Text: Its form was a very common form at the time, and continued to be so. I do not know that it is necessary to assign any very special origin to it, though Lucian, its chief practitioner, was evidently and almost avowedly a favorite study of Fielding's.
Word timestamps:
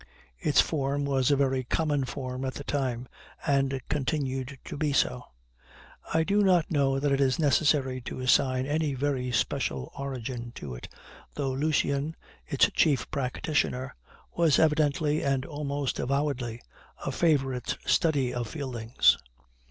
Its 0.39 0.59
form 0.59 1.05
was 1.05 1.29
a 1.29 1.35
very 1.35 1.63
common 1.63 2.05
form 2.05 2.43
at 2.43 2.55
the 2.55 2.63
time, 2.63 3.07
and 3.45 3.79
continued 3.87 4.57
to 4.65 4.75
be 4.75 4.91
so. 4.91 5.25
I 6.11 6.23
do 6.23 6.41
not 6.41 6.71
know 6.71 6.99
that 6.99 7.11
it 7.11 7.21
is 7.21 7.37
necessary 7.37 8.01
to 8.01 8.19
assign 8.19 8.65
any 8.65 8.95
very 8.95 9.31
special 9.31 9.91
origin 9.95 10.53
to 10.55 10.73
it, 10.73 10.89
though 11.35 11.51
Lucian, 11.51 12.15
its 12.47 12.67
chief 12.71 13.11
practitioner, 13.11 13.93
was 14.35 14.57
evidently 14.57 15.23
and 15.23 15.45
almost 15.45 15.99
avowedly 15.99 16.61
a 17.05 17.11
favorite 17.11 17.77
study 17.85 18.33
of 18.33 18.47
Fielding's. 18.47 19.19